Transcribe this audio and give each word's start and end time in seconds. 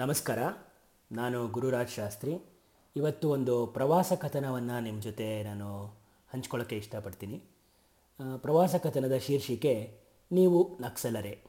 ನಮಸ್ಕಾರ. 0.00 0.38
ನಾನು 1.12 1.48
ಗುರುರಾಜ್ 1.48 1.90
ಶಾಸ್ತ್ರಿ. 1.90 2.38
ಇವತ್ತು 2.96 3.30
ಒಂದು 3.30 3.66
ಪ್ರವಾಸ 3.66 4.12
ಕಥನವನ್ನು 4.12 4.80
ನಿಮ್ಮ 4.80 5.02
ಜೊತೆ 5.02 5.42
ನಾನು 5.42 5.84
ಹಂಚ್ಕೊಳ್ಳೋಕ್ಕೆ 6.34 6.76
ಇಷ್ಟಪಡ್ತೀನಿ. 6.76 7.42
ಪ್ರವಾಸ 8.36 8.74
ಕಥನದ 8.74 9.16
ಶೀರ್ಷಿಕೆ, 9.16 10.00
ನೀವು 10.32 10.78
ನಕ್ಸಲರೇ. 10.80 11.42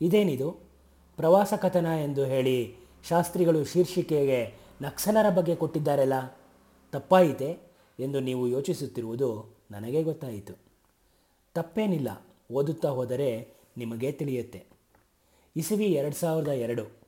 ಇದೇನಿದು? 0.00 0.50
ಪ್ರವಾಸ 1.16 1.54
ಕಥನ 1.54 1.86
ಎಂದು 1.86 2.24
ಹೇಳಿ 2.24 2.76
ಶಾಸ್ತ್ರಿಗಳು 3.08 3.64
ಶೀರ್ಷಿಕೆಗೆ 3.64 4.54
ನಕ್ಸಲರ 4.82 5.34
ಬಗ್ಗೆ 5.34 5.56
ಕೊಟ್ಟಿದ್ದಾರಲ್ಲ? 5.56 6.38
ತಪ್ಪಾಯಿತೆ 6.92 7.58
ಎಂದು 7.98 8.20
ನೀವು 8.20 8.48
ಯೋಚಿಸುತ್ತಿರುವುದು 8.48 9.56
ನನಗೆ 9.70 10.02
ಗೊತ್ತಾಯಿತು. 10.02 10.54
ತಪ್ಪೇನಿಲ್ಲ. 11.54 12.26
ಓದುತ್ತಾ 12.52 12.88
ಹೋದರೆ 12.88 13.54
ನಿಮಗೆ 13.76 14.12
ತಿಳಿಯುತ್ತೆ. 14.12 14.64
ಇಸವಿ 15.56 15.86
ಎರಡು 15.86 16.14
ಸಾವಿರದ 16.14 16.48
ಎರಡು. 16.48 16.99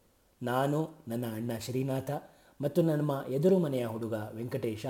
ನಾನು, 0.43 0.88
ನನ್ನ 1.09 1.24
ಅಣ್ಣ 1.34 1.51
ಶ್ರೀನಾಥ 1.60 2.10
ಮತ್ತು 2.60 2.83
ನಮ್ಮ 2.83 3.24
ಎದುರು 3.28 3.59
ಮನೆಯ 3.59 3.87
ಹುಡುಗ 3.87 4.14
ವೆಂಕಟೇಶ 4.34 4.87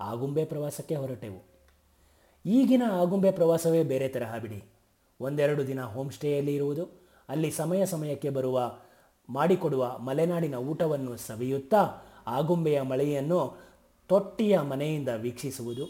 ಆಗುಂಬೆ 0.00 0.44
ಪ್ರವಾಸಕ್ಕೆ 0.44 0.94
ಹೊರಟೆವು. 0.94 1.40
ಈಗಿನ 2.46 2.82
ಆಗುಂಬೆ 2.92 3.30
ಪ್ರವಾಸವೇ 3.30 3.82
ಬೇರೆ 3.82 4.08
ತರಹ 4.08 4.38
ಬಿಡಿ. 4.38 4.64
ಒಂದೆರಡು 5.20 5.66
ದಿನ 5.66 5.80
ಹೋಮ್ 5.82 6.10
ಸ್ಟೇಯಲ್ಲಿ 6.10 6.54
ಇರುವುದು, 6.54 6.84
ಅಲ್ಲಿ 7.28 7.50
ಸಮಯ 7.50 7.86
ಸಮಯಕ್ಕೆ 7.86 8.30
ಬರುವ, 8.30 8.72
ಮಾಡಿಕೊಡುವ 9.28 9.98
ಮಲೆನಾಡಿನ 9.98 10.54
ಊಟವನ್ನು 10.54 11.16
ಸವಿಯುತ್ತಾ 11.16 12.06
ಆಗುಂಬೆಯ 12.26 12.82
ಮಳೆಯನ್ನು 12.82 13.58
ತೊಟ್ಟಿಯ 14.06 14.60
ಮನೆಯಿಂದ 14.60 15.08
ವೀಕ್ಷಿಸುವುದು, 15.16 15.86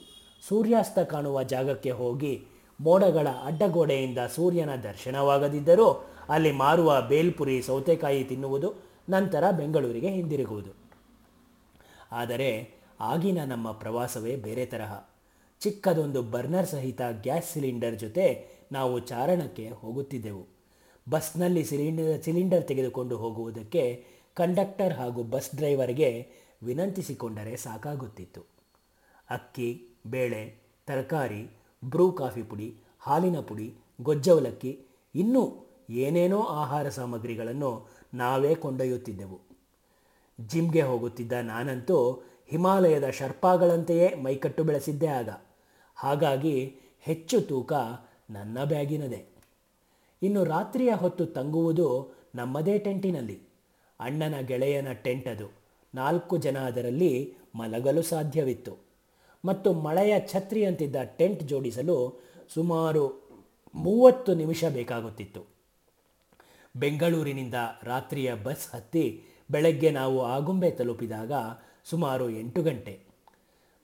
ಸೂರ್ಯಾಸ್ತ 0.48 0.98
ಕಾಣುವ 0.98 1.42
ಜಾಗಕ್ಕೆ 1.42 1.90
ಹೋಗಿ 1.90 2.46
ಮೋಡಗಳ 2.80 3.29
ಅಡ್ಡಗೋಡೆಯಿಂದ 3.45 4.18
ಸೂರ್ಯನ 4.34 4.74
ದರ್ಶನವಾಗದಿದ್ದರೂ 4.74 6.06
ಅಲ್ಲಿ 6.29 6.52
ಮಾರುವ 6.52 7.02
ಬೇಲ್ಪುರಿ 7.09 7.62
ಸೌತೆಕಾಯಿ 7.62 8.24
ತಿನ್ನುವುದು 8.24 8.90
ನಂತರ 9.10 9.50
ಬೆಂಗಳೂರಿಗೆ 9.50 10.09
ಹಿಂದಿರುಗುವುದು. 10.09 10.73
ಆದರೆ 12.12 12.80
ಆಗಿನ 13.01 13.45
ನಮ್ಮ 13.45 13.73
ಪ್ರವಾಸವೇ 13.73 14.37
ಬೇರೆ 14.37 14.66
ತರಹ. 14.66 15.09
ಚಿಕ್ಕದೊಂದು 15.60 16.23
ಬರ್ನರ್ 16.23 16.66
ಸಹಿತ 16.66 17.01
ಗ್ಯಾಸ್ 17.23 17.52
ಸಿಲಿಂಡರ್ 17.52 17.98
ಜೊತೆ 17.98 18.26
ನಾವು 18.73 18.98
ಚಾರಣಕ್ಕೆ 18.98 19.68
ಹೋಗುತ್ತಿದ್ದೆವು. 19.68 20.46
ಬಸ್ನಲ್ಲಿ 21.10 21.65
ಸಿಲಿಂಡರ್ 21.65 22.23
ಸಿಲಿಂಡರ್ 22.23 22.65
ತೆಗೆದುಕೊಂಡು 22.65 23.16
ಹೋಗುವುದಕ್ಕೆ 23.16 24.04
ಕಂಡಕ್ಟರ್ 24.35 24.95
ಹಾಗೂ 24.95 25.23
ಬಸ್ 25.23 25.57
ಡ್ರೈವರ್ಗೆ 25.57 26.29
ವಿನಂತಿಸಿಕೊಂಡರೆ 26.63 27.57
ಸಾಕಾಗುತ್ತಿತ್ತು. 27.57 28.40
ಅಕ್ಕಿ, 29.30 29.98
ಬೇಳೆ, 30.07 30.54
ತರಕಾರಿ, 30.87 31.51
ಬ್ರೂ 31.85 32.13
ಕಾಫಿ 32.13 32.42
ಪುಡಿ, 32.42 32.76
ಹಾಲಿನ 33.01 33.40
ಪುಡಿ 33.40 33.74
ಗೊಜ್ಜವಲಕ್ಕಿ 34.02 34.80
ಇನ್ನೂ 35.15 35.42
ಏನೇನೋ 35.90 36.40
ಆಹಾರ 36.42 36.88
ಸಾಮಗ್ರಿಗಳನ್ನು 36.88 37.99
ನಾವೇ 38.15 38.55
ಕೊಂಡೊಯ್ಯುತ್ತಿದ್ದೆವು. 38.55 39.41
ಜಿಮ್ಗೆ 40.47 40.83
ಹೋಗುತ್ತಿದ್ದ 40.83 41.33
ನಾನಂತೂ 41.33 42.23
ಹಿಮಾಲಯದ 42.47 43.11
ಶರ್ಪಾಗಳಂತೆಯೇ 43.11 44.15
ಮೈಕಟ್ಟು 44.15 44.65
ಬೆಳೆಸಿದ್ದೆ 44.65 45.07
ಆಗ 45.07 45.29
ಹಾಗಾಗಿ 45.97 46.77
ಹೆಚ್ಚು 47.01 47.41
ತೂಕ 47.41 47.73
ನನ್ನ 48.31 48.65
ಬ್ಯಾಗಿನದೇ. 48.65 49.27
ಇನ್ನು 50.23 50.45
ರಾತ್ರಿಯ 50.45 50.93
ಹೊತ್ತು 50.95 51.27
ತಂಗುವುದು 51.27 52.15
ನಮ್ಮದೇ 52.35 52.79
ಟೆಂಟಿನಲ್ಲಿ. 52.79 53.43
ಅಣ್ಣನ 54.01 54.41
ಗೆಳೆಯನ 54.41 54.93
ಟೆಂಟ್ 54.93 55.29
ಅದು 55.29 55.53
ನಾಲ್ಕು 55.95 56.37
ಜನ 56.37 56.59
ಅದರಲ್ಲಿ 56.59 57.35
ಮಲಗಲು 57.55 58.03
ಸಾಧ್ಯವಿತ್ತು. 58.03 58.77
ಮತ್ತು 59.45 59.73
ಮಳೆಯ 59.73 60.15
ಛತ್ರಿಯಂತಿದ್ದ 60.29 60.97
ಟೆಂಟ್ 61.16 61.43
ಜೋಡಿಸಲು 61.43 62.23
ಸುಮಾರು 62.49 63.31
ಮೂವತ್ತು 63.75 64.34
ನಿಮಿಷ 64.34 64.65
ಬೇಕಾಗುತ್ತಿತ್ತು. 64.65 65.59
ಬೆಂಗಳೂರಿನಿಂದ 66.76 67.54
ರಾತ್ರಿಯ 67.82 68.34
ಬಸ್ 68.34 68.75
ಹತ್ತಿ 68.75 69.25
ಬೆಳಗ್ಗೆ 69.50 69.91
ನಾವು 69.91 70.22
ಆಗುಂಬೆ 70.22 70.71
ತಲುಪಿದಾಗ 70.71 71.32
ಸುಮಾರು 71.84 72.31
ಎಂಟು 72.31 72.62
ಗಂಟೆ. 72.62 73.00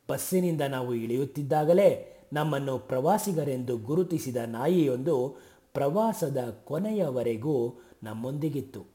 ಬಸ್ಸಿನಿಂದ 0.09 0.61
ನಾವು 0.61 0.95
ಇಳಿಯುತ್ತಿದ್ದಾಗಲೇ 0.95 2.19
ನಮ್ಮನ್ನು 2.33 2.79
ಪ್ರವಾಸಿಗರೆಂದು 2.79 3.77
ಗುರುತಿಸಿದ 3.77 4.37
ನಾಯಿಯೊಂದು 4.37 5.37
ಪ್ರವಾಸದ 5.73 6.63
ಕೊನೆಯವರೆಗೂ 6.65 7.83
ನಮ್ಮೊಂದಿಗಿತ್ತು. 8.03 8.87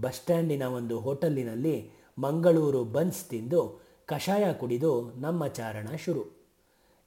ಬಸ್ 0.00 0.16
ಸ್ಟ್ಯಾಂಡಿನ 0.16 0.62
ಒಂದು 0.62 1.00
ಹೋಟೆಲ್ಲಿನಲ್ಲಿ 1.00 1.90
ಮಂಗಳೂರು 2.18 2.84
ಬನ್ಸ್ 2.84 3.24
ತಿಂದು 3.24 3.82
ಕಷಾಯ 4.06 4.52
ಕುಡಿದು 4.52 5.12
ನಮ್ಮ 5.12 5.46
ಚಾರಣ 5.46 5.88
ಶುರು. 6.04 6.46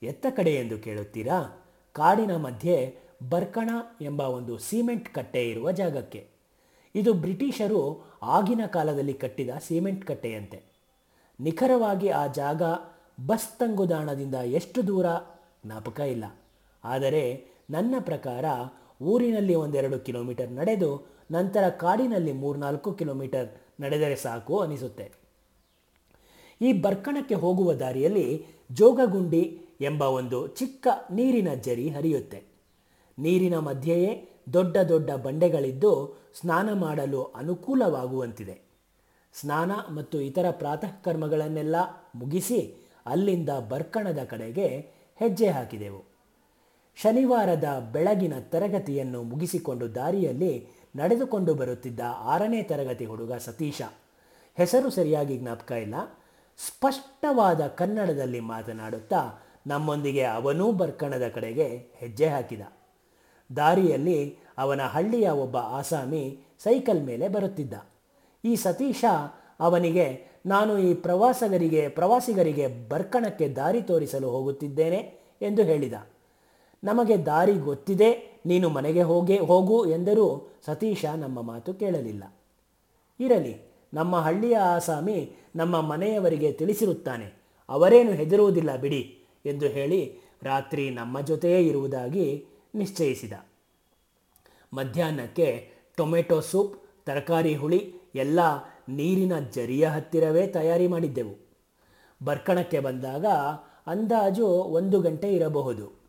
ಎತ್ತ 0.03 0.25
ಕಡೆ 0.29 0.55
ಎಂದು 0.55 0.77
ಕೇಳುತ್ತೀರಾ? 0.79 1.65
ಕಾಡಿನ 1.93 2.35
ಮಧ್ಯೆ 2.35 2.97
ಬರ್ಕಣ 3.29 3.69
ಎಂಬ 4.01 4.21
ಒಂದು 4.21 4.57
ಸಿಮೆಂಟ್ 4.57 5.09
ಕಟ್ಟೆ 5.09 5.49
ಇರುವ 5.49 5.71
ಜಾಗಕ್ಕೆ. 5.71 6.27
ಇದು 6.95 7.13
ಬ್ರಿಟಿಷರು 7.13 8.11
ಆಗಿನ 8.23 8.61
ಕಾಲದಲ್ಲಿ 8.65 9.13
ಕಟ್ಟಿದ 9.13 9.49
ಸಿಮೆಂಟ್ 9.59 10.05
ಕಟ್ಟೆಯಂತೆ. 10.05 10.63
ನಿಖರವಾಗಿ 11.39 12.09
ಆ 12.09 12.27
ಜಾಗ 12.27 12.61
ಬಸ್ 13.27 13.59
ತಂಗುದಾಣದಿಂದ 13.59 14.35
ಎಷ್ಟು 14.35 14.87
ದೂರ 14.87 15.05
ಜ್ಞಾಪಕ 15.65 15.99
ಇಲ್ಲ. 15.99 16.23
ಆದರೆ 16.83 17.45
ನನ್ನ 17.69 17.95
ಪ್ರಕಾರ 17.99 18.45
ಊರಿನಲ್ಲಿ 19.01 19.55
ಒಂದೆರಡು 19.55 19.99
ಕಿಲೋಮೀಟರ್ 19.99 20.51
ನಡೆದು 20.51 21.07
ನಂತರ 21.31 21.69
ಕಾಡಿನಲ್ಲಿ 21.69 22.31
ಮೂರ್ನಾಲ್ಕು 22.31 22.93
ಕಿಲೋಮೀಟರ್ 22.93 23.49
ನಡೆದರೆ 23.81 24.15
ಸಾಕು 24.15 24.59
ಅನಿಸುತ್ತೆ. 24.59 25.11
ಈ 26.61 26.73
ಬರ್ಕಣಕ್ಕೆ 26.73 27.35
ಹೋಗುವ 27.35 27.73
ದಾರಿಯಲ್ಲಿ 27.73 28.45
ಜೋಗಗುಂಡಿ 28.71 29.61
ಎಂಬ 29.81 30.01
ಒಂದು 30.01 30.47
ಚಿಕ್ಕ 30.47 30.87
ನೀರಿನ 31.11 31.53
ಜರಿ 31.53 31.89
ಹರಿಯುತ್ತೆ. 31.89 32.54
ನೀರಿನ 33.19 33.57
ಮಧ್ಯೆಯೇ 33.57 34.29
ದೊಡ್ಡ 34.53 34.77
ದೊಡ್ಡ 34.77 35.11
ಬಂಡೆಗಳಿದ್ದು 35.11 36.15
ಸ್ನಾನ 36.39 36.73
ಮಾಡಲು 36.73 37.23
ಅನುಕೂಲವಾಗುವಂತಿದೆ. 37.23 38.61
ಸ್ನಾನ 39.33 39.71
ಮತ್ತು 39.71 40.21
ಇತರ 40.21 40.45
ಪ್ರಾತಃ 40.51 41.01
ಕರ್ಮಗಳನ್ನೆಲ್ಲ 41.03 41.75
ಮುಗಿಸಿ 42.15 42.89
ಅಲ್ಲಿಂದ 43.05 43.49
ಬರ್ಕಣದ 43.49 44.19
ಕಡೆಗೆ 44.23 44.67
ಹೆಜ್ಜೆ 45.15 45.49
ಹಾಕಿದೆವು. 45.49 46.15
ಶನಿವಾರದ 46.95 47.89
ಬೆಳಗಿನ 47.91 48.33
ತರಗತಿಯನ್ನು 48.39 49.23
ಮುಗಿಸಿಕೊಂಡು 49.23 49.95
ದಾರಿಯಲ್ಲಿ 49.95 50.67
ನಡೆದುಕೊಂಡು 50.95 51.53
ಬರುತ್ತಿದ್ದ 51.53 51.99
ಆರನೇ 52.19 52.63
ತರಗತಿ 52.63 53.05
ಹುಡುಗ 53.05 53.33
ಸತೀಶ. 53.33 53.81
ಹೆಸರು 54.55 54.89
ಸರಿಯಾಗಿ 54.89 55.37
ಜ್ಞಾಪಕ 55.37 55.71
ಇಲ್ಲ. 55.71 55.95
ಸ್ಪಷ್ಟವಾದ 56.57 57.67
ಕನ್ನಡದಲ್ಲಿ 57.67 58.39
ಮಾತನಾಡುತ್ತಾ 58.39 59.43
ನಮ್ಮೊಂದಿಗೆ 59.67 60.23
ಅವನೂ 60.23 60.71
ಬರ್ಕಣದ 60.71 61.27
ಕಡೆಗೆ 61.27 61.67
ಹೆಜ್ಜೆ 61.95 62.27
ಹಾಕಿದ. 62.27 62.61
ದಾರಿಯಲ್ಲಿ 63.55 64.37
ಅವನ 64.57 64.81
ಹಳ್ಳಿಯ 64.81 65.29
ಒಬ್ಬ 65.29 65.57
ಆಸಾಮಿ 65.57 66.39
ಸೈಕಲ್ 66.63 67.03
ಮೇಲೆ 67.03 67.27
ಬರುತ್ತಿದ್ದ. 67.27 67.73
ಈ 68.45 68.55
ಸತೀಶ 68.55 69.05
ಅವನಿಗೆ, 69.59 70.35
ನಾನು 70.45 70.77
ಈ 70.77 70.93
ಪ್ರವಾಸಗರಿಗೆ, 70.93 71.89
ಪ್ರವಾಸಿಗರಿಗೆ 71.89 72.89
ಬರ್ಕಣಕ್ಕೆ 72.89 73.49
ದಾರಿ 73.49 73.81
ತೋರಿಸಲು 73.81 74.29
ಹೋಗುತ್ತಿದ್ದೇನೆ 74.29 74.97
ಎಂದು 75.41 75.63
ಹೇಳಿದ. 75.63 75.93
ನಮಗೆ 76.83 77.25
ದಾರಿ 77.25 77.53
ಗೊತ್ತಿದೆ, 77.53 78.41
ನೀನು 78.45 78.69
ಮನೆಗೆ 78.69 79.01
ಹೋಗೇ, 79.01 79.37
ಹೋಗು 79.37 79.85
ಎಂದರೂ 79.85 80.57
ಸತೀಶ 80.65 81.05
ನಮ್ಮ 81.05 81.41
ಮಾತು 81.41 81.73
ಕೇಳಲಿಲ್ಲ. 81.73 82.23
ಇರಲಿ, 83.19 83.73
ನಮ್ಮ 83.93 84.15
ಹಳ್ಳಿಯ 84.15 84.57
ಆಸಾಮಿ 84.57 85.31
ನಮ್ಮ 85.55 85.81
ಮನೆಯವರಿಗೆ 85.81 86.51
ತಿಳಿಸಿರುತ್ತಾನೆ. 86.51 87.45
ಅವರೇನು 87.69 88.11
ಹೆದರುವುದಿಲ್ಲ 88.11 88.75
ಬಿಡಿ 88.75 89.25
ಎಂದು 89.45 89.67
ಹೇಳಿ 89.67 90.19
ರಾತ್ರಿ 90.43 90.89
ನಮ್ಮ 90.89 91.21
ಜೊತೆಯೇ 91.21 91.67
ಇರುವುದಾಗಿ 91.67 92.45
ನಿಶ್ಚಯಿಸಿದ. 92.75 93.33
ಮಧ್ಯಾಹ್ನಕ್ಕೆ 94.73 95.71
ಟೊಮೆಟೊ 95.97 96.41
ಸೂಪ್, 96.41 97.05
ತರಕಾರಿ 97.05 97.55
ಹುಳಿ, 97.55 97.93
ಎಲ್ಲ 98.15 98.39
ನೀರಿನ 98.89 99.39
ಜರಿಯ 99.39 99.87
ಹತ್ತಿರವೇ 99.87 100.47
ತಯಾರಿ 100.47 100.87
ಮಾಡಿದ್ದೆವು. 100.87 101.35
ಬರ್ಕಣಕ್ಕೆ 102.23 102.79
ಬಂದಾಗ 102.79 103.25
ಅಂದಾಜು 103.87 104.47
ಒಂದು 104.47 105.01
ಗಂಟೆ 105.01 105.33
ಇರಬಹುದು. 105.33 106.05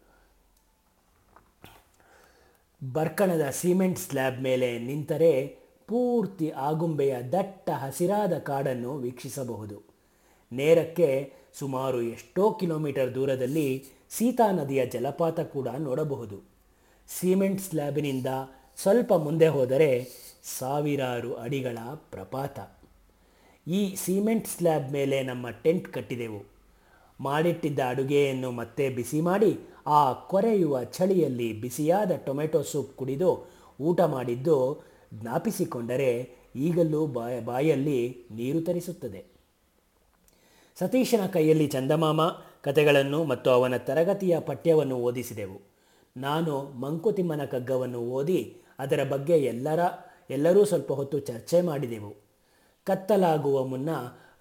ಬರ್ಕಣದ 2.93 3.51
ಸಿಮೆಂಟ್ 3.51 3.99
ಸ್ಲ್ಯಾಬ್ 3.99 4.43
ಮೇಲೆ 4.43 4.79
ನಿಂತರೆ 4.79 5.59
ಪೂರ್ತಿ 5.87 6.51
ಆಗುಂಬೆಯ 6.51 7.23
ದಟ್ಟ 7.33 7.71
ಹಸಿರಾದ 7.71 8.39
ಕಾಡನ್ನು 8.39 8.97
ವೀಕ್ಷಿಸಬಹುದು. 8.97 9.83
ನೇರಕ್ಕೆ 10.53 11.33
ಸುಮಾರು 11.55 12.03
ಎಷ್ಟೋ 12.03 12.51
ಕಿಲೋಮೀಟರ್ 12.51 13.15
ದೂರದಲ್ಲಿ 13.15 13.85
ಸೀತಾ 14.11 14.51
ನದಿಯ 14.51 14.87
ಜಲಪಾತ 14.87 15.41
ಕೂಡ 15.41 15.69
ನೋಡಬಹುದು. 15.69 16.56
ಸಿಮೆಂಟ್ 17.09 17.63
ಸ್ಲ್ಯಾಬಿನಿಂದ 17.63 18.27
ಸ್ವಲ್ಪ 18.77 19.13
ಮುಂದೆ 19.13 19.49
ಹೋದರೆ 19.49 20.09
ಸಾವಿರಾರು 20.59 21.35
ಅಡಿಗಳ 21.35 21.79
ಪ್ರಪಾತ. 21.95 22.59
ಈ 23.69 23.95
ಸಿಮೆಂಟ್ 23.95 24.49
ಸ್ಲ್ಯಾಬ್ 24.49 24.93
ಮೇಲೆ 24.93 25.23
ನಮ್ಮ 25.23 25.51
ಟೆಂಟ್ 25.51 25.89
ಕಟ್ಟಿದೆವು. 25.89 26.45
ಮಾಡಿಟ್ಟಿದ್ದ 27.21 27.79
ಅಡುಗೆಯನ್ನು 27.89 28.51
ಮತ್ತೆ 28.51 28.89
ಬಿಸಿ 28.89 29.21
ಮಾಡಿ, 29.21 29.59
ಆ 29.87 30.13
ಕೊರೆಯುವ 30.13 30.85
ಚಳಿಯಲ್ಲಿ 30.85 31.61
ಬಿಸಿಯಾದ 31.61 32.13
ಟೊಮೆಟೊ 32.17 32.63
ಸೂಪ್ 32.63 32.97
ಕುಡಿದು 32.97 33.49
ಊಟ 33.81 34.01
ಮಾಡಿದ್ದು 34.01 34.85
ಜ್ಞಾಪಿಸಿಕೊಂಡರೆ 35.15 36.31
ಈಗಲೂ 36.57 37.07
ಬಾಯ, 37.07 37.41
ಬಾಯಲ್ಲಿ 37.41 38.17
ನೀರು 38.31 38.61
ತರಿಸುತ್ತದೆ. 38.61 39.25
ಸತೀಶನ 40.79 41.27
ಕೈಯಲ್ಲಿ 41.27 41.67
ಚಂದಮಾಮ 41.67 42.21
ಕತೆಗಳನ್ನು 42.63 43.25
ಮತ್ತು 43.25 43.51
ಅವನ 43.51 43.77
ತರಗತಿಯ 43.77 44.41
ಪಠ್ಯವನ್ನು 44.41 44.97
ಓದಿಸಿದೆವು. 44.97 45.76
ನಾನು 46.17 46.53
ಮಂಕುತಿಮ್ಮನ 46.81 47.45
ಕಗ್ಗವನ್ನು 47.45 48.01
ಓದಿ 48.01 48.41
ಅದರ 48.79 49.01
ಬಗ್ಗೆ 49.09 49.37
ಎಲ್ಲರ, 49.39 49.81
ಎಲ್ಲರೂ 50.31 50.65
ಸ್ವಲ್ಪ 50.65 50.93
ಹೊತ್ತು 50.93 51.19
ಚರ್ಚೆ 51.19 51.61
ಮಾಡಿದೆವು. 51.61 52.13
ಕತ್ತಲಾಗುವ 52.87 53.65
ಮುನ್ನ 53.65 53.91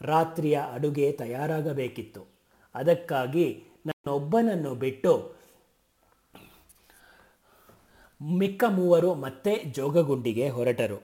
ರಾತ್ರಿಯ 0.02 0.56
ಅಡುಗೆ 0.74 1.12
ತಯಾರಾಗಬೇಕಿತ್ತು. 1.12 2.22
ಅದಕ್ಕಾಗಿ 2.76 3.48
ನನ್ನೊಬ್ಬನನ್ನು 3.86 4.76
ಬಿಟ್ಟು 4.76 5.14
ಮಿಕ್ಕ 8.22 8.64
ಮೂವರು 8.68 9.14
ಮತ್ತೆ 9.14 9.56
ಜೋಗಗುಂಡಿಗೆ 9.72 10.46
ಹೊರಟರು. 10.50 11.00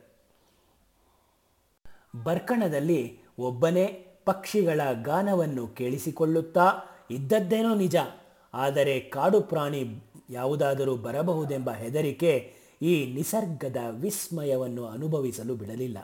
ಬರ್ಕಣದಲ್ಲಿ 2.24 3.02
ಒಬ್ಬನೇ 3.40 3.86
ಪಕ್ಷಿಗಳ 4.26 4.82
ಗಾನವನ್ನು 5.04 5.68
ಕೇಳಿಸಿಕೊಳ್ಳುತ್ತಾ 5.68 6.66
ಇದ್ದದ್ದೇನೋ 7.10 7.76
ನಿಜ, 7.76 7.96
ಆದರೆ 8.54 9.00
ಕಾಡು 9.00 9.42
ಪ್ರಾಣಿ 9.42 9.82
ಯಾವುದಾದರೂ 10.32 10.96
ಬರಬಹುದೆಂಬ 10.96 11.72
ಹೆದರಿಕೆ 11.72 12.54
ಈ 12.82 13.14
ನಿಸರ್ಗದ 13.14 13.78
ವಿಸ್ಮಯವನ್ನು 13.90 14.86
ಅನುಭವಿಸಲು 14.86 15.56
ಬಿಡಲಿಲ್ಲ. 15.56 15.98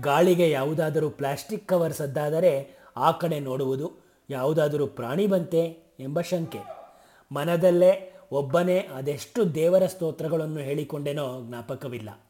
ಗಾಳಿಗೆ 0.00 0.50
ಯಾವುದಾದರೂ 0.50 1.10
ಪ್ಲಾಸ್ಟಿಕ್ 1.10 1.68
ಕವರ್ 1.68 1.92
ಸದ್ದಾದರೆ 1.92 2.76
ಆ 2.96 3.10
ಕಡೆ 3.10 3.40
ನೋಡುವುದು 3.40 3.92
ಯಾವುದಾದರೂ 4.30 4.86
ಪ್ರಾಣಿ 4.86 5.26
ಬಂತೆ 5.26 5.78
ಎಂಬ 6.00 6.20
ಶಂಕೆ. 6.20 6.58
ಮನದಲ್ಲೇ 7.32 8.12
ಒಬ್ಬನೇ 8.32 8.78
ಅದೆಷ್ಟು 8.78 9.54
ದೇವರ 9.54 9.86
ಸ್ತೋತ್ರಗಳನ್ನು 9.86 10.58
ಹೇಳಿಕೊಂಡೇನೋ 10.58 11.46
ಜ್ಞಾಪಕವಿಲ್ಲ. 11.48 12.20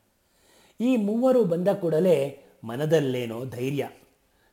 ಈ 0.81 0.97
ಮೂವರು 0.97 1.45
ಬಂದ 1.45 1.69
ಕೂಡಲೇ 1.69 2.45
ಮನದಲ್ಲೇನೋ 2.65 3.45
ಧೈರ್ಯ. 3.45 3.89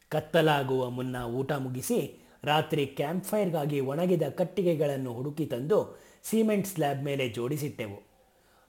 ಕತ್ತಲಾಗುವ 0.09 0.89
ಮುನ್ನ 0.89 1.15
ಊಟ 1.25 1.51
ಮುಗಿಸಿ 1.51 2.30
ರಾತ್ರಿ 2.43 2.85
ಕ್ಯಾಂಪ್ 2.85 3.25
ಫೈರ್ಗಾಗಿ 3.25 3.79
ಒಣಗಿದ 3.79 4.21
ಕಟ್ಟಿಗೆಗಳನ್ನು 4.23 5.13
ಹುಡುಕಿ 5.13 5.45
ತಂದು 5.45 5.99
ಸಿಮೆಂಟ್ 6.23 6.67
ಸ್ಲ್ಯಾಬ್ 6.67 7.03
ಮೇಲೆ 7.03 7.29
ಜೋಡಿಸಿಟ್ಟೆವು. 7.29 8.11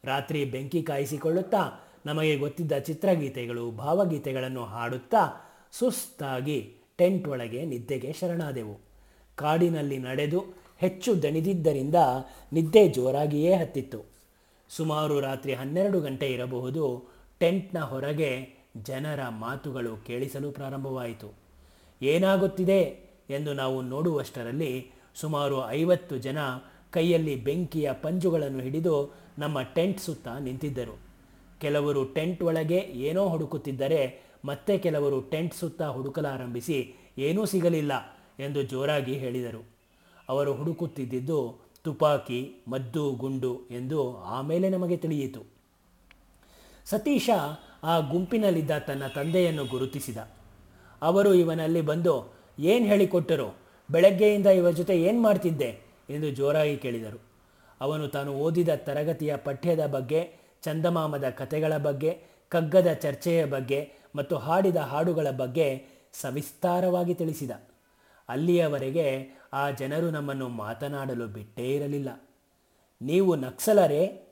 ರಾತ್ರಿ 0.05 0.45
ಬೆಂಕಿ 0.45 0.83
ಕಾಯಿಸಿಕೊಳ್ಳುತ್ತಾ 0.83 1.89
ನಮಗೆ 2.07 2.37
ಗೊತ್ತಿದ್ದ 2.37 2.79
ಚಿತ್ರಗೀತೆಗಳು, 2.79 3.71
ಭಾವಗೀತೆಗಳನ್ನು 3.71 4.65
ಹಾಡುತ್ತಾ 4.65 5.51
ಸುಸ್ತಾಗಿ 5.73 6.77
ಟೆಂಟ್ 6.97 7.29
ಒಳಗೆ 7.29 7.65
ನಿದ್ದೆಗೆ 7.65 8.13
ಶರಣಾದೆವು. 8.13 8.81
ಕಾಡಿನಲ್ಲಿ 9.37 9.99
ನಡೆದು 9.99 10.45
ಹೆಚ್ಚು 10.79 11.23
ದಣಿದಿದ್ದರಿಂದ 11.23 11.95
ನಿದ್ದೆ 12.53 12.89
ಜೋರಾಗಿಯೇ 12.89 13.55
ಹತ್ತಿತ್ತು. 13.55 14.05
ಸುಮಾರು 14.69 15.21
ರಾತ್ರಿ 15.21 15.55
ಹನ್ನೆರಡು 15.55 16.01
ಗಂಟೆ 16.01 16.27
ಇರಬಹುದು, 16.27 17.11
ಟೆಂಟ್ನ 17.39 17.79
ಹೊರಗೆ 17.79 18.49
ಜನರ 18.83 19.29
ಮಾತುಗಳು 19.29 19.97
ಕೇಳಿಸಲು 19.97 20.51
ಪ್ರಾರಂಭವಾಯಿತು. 20.51 21.35
ಏನಾಗುತ್ತಿದೆ? 22.03 23.12
ಎಂದು 23.31 23.55
ನಾವು 23.55 23.83
ನೋಡುವಷ್ಟರಲ್ಲಿ 23.83 24.91
ಸುಮಾರು 25.15 25.71
ಐವತ್ತು 25.71 26.19
ಜನ 26.19 26.39
ಕೈಯಲ್ಲಿ 26.91 27.37
ಬೆಂಕಿಯ 27.37 27.93
ಪಂಜುಗಳನ್ನು 27.93 28.61
ಹಿಡಿದು 28.61 29.15
ನಮ್ಮ 29.39 29.63
ಟೆಂಟ್ 29.63 30.01
ಸುತ್ತ 30.01 30.29
ನಿಂತಿದ್ದರು. 30.29 30.99
ಕೆಲವರು 31.61 32.05
ಟೆಂಟ್ 32.05 32.43
ಒಳಗೆ 32.43 32.77
ಏನೋ 32.77 33.29
ಹುಡುಕುತ್ತಿದ್ದರೆ 33.29 34.33
ಮತ್ತೆ 34.45 34.79
ಕೆಲವರು 34.79 35.21
ಟೆಂಟ್ 35.21 35.55
ಸುತ್ತ 35.55 35.83
ಹುಡುಕಲಾರಂಭಿಸಿ 35.83 36.95
ಏನೂ 37.19 37.45
ಸಿಗಲಿಲ್ಲ 37.45 37.93
ಎಂದು 38.39 38.63
ಜೋರಾಗಿ 38.63 39.15
ಹೇಳಿದರು. 39.15 39.65
ಅವರು 40.29 40.55
ಹುಡುಕುತ್ತಿದ್ದಿದ್ದು 40.55 41.59
ತುಪಾಕಿ, 41.85 42.65
ಮದ್ದು, 42.69 43.11
ಗುಂಡು 43.11 43.61
ಎಂದು 43.71 44.19
ಆಮೇಲೆ 44.19 44.69
ನಮಗೆ 44.69 44.97
ತಿಳಿಯಿತು. 44.97 45.41
ಸತೀಶ 46.85 47.31
ಆ 47.83 47.99
ಗುಂಪಿನಲ್ಲಿದ್ದ 47.99 48.79
ತನ್ನ 48.79 49.07
ತಂದೆಯನ್ನು 49.07 49.65
ಗುರುತಿಸಿದ. 49.65 50.19
ಅವರು 51.03 51.35
ಇವನಲ್ಲಿ 51.35 51.81
ಬಂದು 51.81 52.42
ಏನು 52.59 52.87
ಹೇಳಿಕೊಟ್ಟರು 52.87 53.57
ಬೆಳಗ್ಗೆಯಿಂದ 53.91 54.47
ಇವರ 54.47 54.71
ಜೊತೆ 54.71 55.03
ಏನು 55.03 55.23
ಮಾಡ್ತಿದ್ದೆ? 55.23 55.81
ಎಂದು 56.11 56.31
ಜೋರಾಗಿ 56.31 56.77
ಕೇಳಿದರು. 56.77 57.23
ಅವನು 57.81 58.09
ತಾನು 58.09 58.33
ಓದಿದ 58.33 58.69
ತರಗತಿಯ 58.77 59.37
ಪಠ್ಯದ 59.37 59.87
ಬಗ್ಗೆ, 59.87 60.35
ಚಂದಮಾಮದ 60.63 61.25
ಕಥೆಗಳ 61.29 61.77
ಬಗ್ಗೆ, 61.77 62.23
ಕಗ್ಗದ 62.49 62.93
ಚರ್ಚೆಯ 62.93 63.45
ಬಗ್ಗೆ 63.45 63.93
ಮತ್ತು 64.17 64.37
ಹಾಡಿದ 64.37 64.77
ಹಾಡುಗಳ 64.77 65.27
ಬಗ್ಗೆ 65.31 65.87
ಸವಿಸ್ತಾರವಾಗಿ 66.13 67.15
ತಿಳಿಸಿದ. 67.15 67.51
ಅಲ್ಲಿಯವರೆಗೆ 68.29 69.29
ಆ 69.53 69.71
ಜನರು 69.71 70.11
ನಮ್ಮನ್ನು 70.11 70.49
ಮಾತನಾಡಲು 70.49 71.27
ಬಿಟ್ಟೇ 71.27 71.75
ಇರಲಿಲ್ಲ. 71.75 72.29
ನೀವು 73.03 73.37
ನಕ್ಸಲರೇ? 73.37 74.29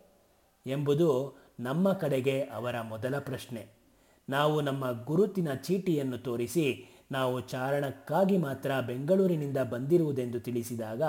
ಎಂಬುದು 0.67 1.37
ನಮ್ಮ 1.61 1.93
ಕಡೆಗೆ 1.93 2.43
ಅವರ 2.43 2.81
ಮೊದಲ 2.81 3.19
ಪ್ರಶ್ನೆ. 3.19 3.67
ನಾವು 4.28 4.61
ನಮ್ಮ 4.61 5.05
ಗುರುತಿನ 5.05 5.55
ಚೀಟಿಯನ್ನು 5.55 6.19
ತೋರಿಸಿ 6.19 6.88
ನಾವು 7.12 7.40
ಚಾರಣಕ್ಕಾಗಿ 7.40 8.38
ಮಾತ್ರ 8.38 8.70
ಬೆಂಗಳೂರಿನಿಂದ 8.86 9.58
ಬಂದಿರುವುದೆಂದು 9.58 10.40
ತಿಳಿಸಿದಾಗ 10.40 11.02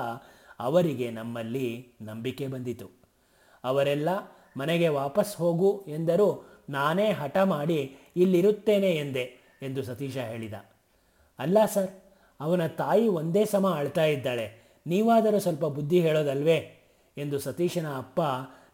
ಅವರಿಗೆ 0.59 1.11
ನಮ್ಮಲ್ಲಿ 1.11 1.87
ನಂಬಿಕೆ 2.01 2.47
ಬಂದಿತು. 2.47 2.89
ಅವರೆಲ್ಲ, 3.63 4.09
ಮನೆಗೆ 4.57 4.87
ವಾಪಸ್ 4.87 5.37
ಹೋಗು 5.37 5.85
ಎಂದರೂ 5.87 6.47
ನಾನೇ 6.69 7.11
ಹಠ 7.11 7.37
ಮಾಡಿ 7.37 7.95
ಇಲ್ಲಿರುತ್ತೇನೆ 8.15 8.95
ಎಂದೆ 8.95 9.31
ಎಂದು 9.61 9.83
ಸತೀಶ 9.83 10.17
ಹೇಳಿದ. 10.17 10.53
ಅಲ್ಲ 11.39 11.57
ಸರ್, 11.73 11.89
ಅವನ 12.39 12.67
ತಾಯಿ 12.67 13.07
ಒಂದೇ 13.07 13.45
ಸಮ 13.45 13.69
ಅಳ್ತಾ 13.69 14.05
ಇದ್ದಾಳೆ. 14.05 14.61
ನೀವಾದರೂ 14.87 15.39
ಸ್ವಲ್ಪ 15.39 15.65
ಬುದ್ಧಿ 15.65 16.01
ಹೇಳೋದಲ್ವೇ? 16.01 16.77
ಎಂದು 17.17 17.39
ಸತೀಶನ 17.39 17.87
ಅಪ್ಪ 17.95 18.21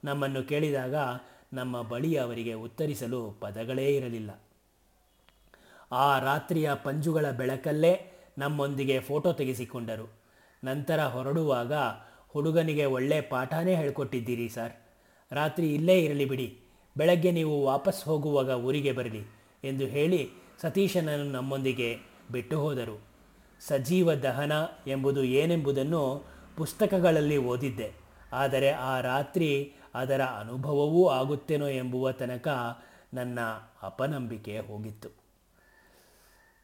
ನಮ್ಮನ್ನು 0.03 0.43
ಕೇಳಿದಾಗ 0.43 0.95
ನಮ್ಮ 1.53 1.81
ಬಳಿ 1.81 2.15
ಅವರಿಗೆ 2.15 2.53
ಉತ್ತರಿಸಲು 2.53 3.31
ಪದಗಳೇ 3.31 3.85
ಇರಲಿಲ್ಲ. 3.85 4.31
ಆ 5.91 6.19
ರಾತ್ರಿಯ 6.19 6.71
ಪಂಜುಗಳ 6.83 7.31
ಬೆಳಕಲ್ಲೇ 7.31 8.11
ನಮ್ಮೊಂದಿಗೆ 8.37 8.99
ಫೋಟೋ 8.99 9.33
ತೆಗೆಸಿಕೊಂಡರು. 9.33 10.21
ನಂತರ 10.63 11.03
ಹೊರಡುವಾಗ 11.03 11.73
ಹುಡುಗನಿಗೆ 12.29 12.85
ಒಳ್ಳೆ 12.85 13.21
ಪಾಠನೇ 13.21 13.75
ಹೇಳ್ಕೊಟ್ಟಿದ್ದೀರಿ 13.75 14.49
ಸರ್. 14.49 14.73
ರಾತ್ರಿ 15.31 15.73
ಇಲ್ಲೇ 15.73 15.99
ಇರಲಿ 15.99 16.25
ಬಿಡಿ. 16.25 16.59
ಬೆಳಗ್ಗೆ 16.97 17.31
ನೀವು 17.31 17.63
ವಾಪಸ್ 17.63 18.05
ಹೋಗುವಾಗ 18.05 18.49
ಊರಿಗೆ 18.49 18.91
ಬರಲಿ 18.91 19.23
ಎಂದು 19.63 19.85
ಹೇಳಿ 19.85 20.29
ಸತೀಶನನ್ನು 20.61 21.31
ನಮ್ಮೊಂದಿಗೆ 21.31 21.97
ಬಿಟ್ಟು 22.31 22.59
ಹೋದರು. 22.59 23.01
ಸಜೀವ 23.67 24.13
ದಹನ 24.13 24.51
ಎಂಬುದು 24.87 25.23
ಏನೆಂಬುದನ್ನು 25.23 26.25
ಪುಸ್ತಕಗಳಲ್ಲಿ 26.57 27.37
ಓದಿದ್ದೆ. 27.37 27.91
ಆದರೆ 28.33 28.71
ಆ 28.71 29.01
ರಾತ್ರಿ 29.01 29.73
ಅದರ 29.95 30.21
ಅನುಭವವೂ 30.21 31.07
ಆಗುತ್ತೇನೋ 31.07 31.67
ಎಂಬುವ 31.67 32.11
ತನಕ 32.11 32.47
ನನ್ನ 33.13 33.39
ಅಪನಂಬಿಕೆ 33.83 34.59
ಹೋಗಿತ್ತು. 34.59 35.16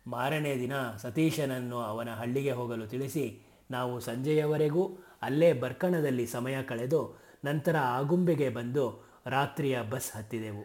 ಮಾರನೇ 0.07 0.55
ದಿನ 0.55 0.73
ಸತೀಶನನ್ನು 0.97 1.79
ಅವನ 1.81 2.09
ಹಳ್ಳಿಗೆ 2.09 2.51
ಹೋಗಲು 2.51 2.87
ತಿಳಿಸಿ, 2.87 3.41
ನಾವು 3.71 3.99
ಸಂಜೆಯವರೆಗೂ 3.99 4.97
ಅಲ್ಲೇ 5.21 5.53
ಬರ್ಕಣದಲ್ಲಿ 5.53 6.27
ಸಮಯ 6.27 6.63
ಕಳೆದು 6.63 7.19
ನಂತರ 7.45 7.75
ಆಗುಂಬೆಗೆ 7.75 8.49
ಬಂದು 8.49 9.13
ರಾತ್ರಿಯ 9.27 9.81
ಬಸ್ 9.81 10.15
ಹತ್ತಿದೆವು. 10.15 10.63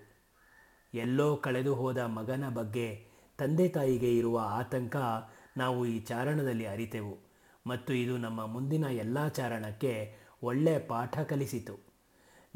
ಎಲ್ಲೋ 0.95 1.37
ಕಳೆದು 1.37 1.75
ಹೋದ 1.75 1.99
ಮಗನ 1.99 2.45
ಬಗ್ಗೆ 2.49 3.07
ತಂದೆ 3.39 3.69
ತಾಯಿಗೆ 3.69 4.19
ಇರುವ 4.19 4.39
ಆತಂಕ 4.39 4.97
ನಾವು 5.57 5.87
ಈ 5.87 6.01
ಚಾರಣದಲ್ಲಿ 6.01 6.67
ಅರಿತೆವು 6.67 7.19
ಮತ್ತು 7.67 7.95
ಇದು 7.95 8.17
ನಮ್ಮ 8.17 8.47
ಮುಂದಿನ 8.47 8.85
ಎಲ್ಲ 8.85 9.29
ಚಾರಣಕ್ಕೆ 9.29 10.15
ಒಳ್ಳೆ 10.43 10.79
ಪಾಠ 10.79 11.19
ಕಲಿಸಿತು. 11.19 11.75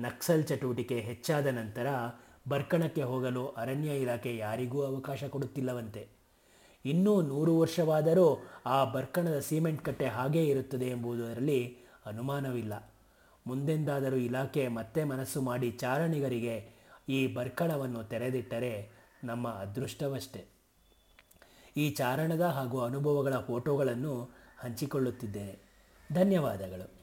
ನಕ್ಸಲ್ 0.00 0.45
ಚಟುವಟಿಕೆ 0.45 1.00
ಹೆಚ್ಚಾದ 1.00 1.47
ನಂತರ 1.47 1.87
ಬರ್ಕಣಕ್ಕೆ 2.49 3.02
ಹೋಗಲು 3.02 3.49
ಅರಣ್ಯ 3.49 3.88
ಇಲಾಖೆ 3.88 4.37
ಯಾರಿಗೂ 4.37 4.83
ಅವಕಾಶ 4.83 5.25
ಕೊಡುತ್ತಿಲ್ಲವಂತೆ. 5.25 6.22
ಇನ್ನೂ 6.84 7.22
ನೂರು 7.22 7.58
ವರ್ಷವಾದರೂ 7.58 8.46
ಆ 8.66 8.84
ಬರ್ಕಣದ 8.84 9.38
ಸಿಮೆಂಟ್ 9.38 9.84
ಕಟ್ಟೆ 9.84 10.06
ಹಾಗೇ 10.06 10.44
ಇರುತ್ತದೆ 10.44 10.86
ಎಂಬುದರಲ್ಲಿ 10.86 11.76
ಅನುಮಾನವಿಲ್ಲ. 12.06 12.92
ಮುಂದೆಂದಾದರೂ 13.46 14.16
ಇಲಾಖೆ 14.16 14.68
ಮತ್ತೆ 14.68 15.04
ಮನಸ್ಸು 15.04 15.42
ಮಾಡಿ 15.42 15.70
ಚಾರಣಿಗರಿಗೆ 15.70 16.70
ಈ 17.08 17.34
ಬರ್ಕಣವನ್ನು 17.34 18.04
ತೆರೆದಿಟ್ಟರೆ 18.04 18.90
ನಮ್ಮ 19.24 19.48
ಅದೃಷ್ಟವಷ್ಟೇ. 19.48 20.44
ಈ 21.76 21.90
ಚಾರಣದ 21.90 22.40
ಹಾಗೂ 22.40 22.80
ಅನುಭವಗಳ 22.80 23.36
ಫೋಟೋಗಳನ್ನು 23.36 24.30
ಹಂಚಿಕೊಳ್ಳುತ್ತಿದ್ದೇನೆ. 24.58 25.58
ಧನ್ಯವಾದಗಳು. 26.14 27.01